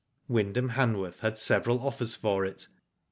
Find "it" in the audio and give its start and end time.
2.43-2.67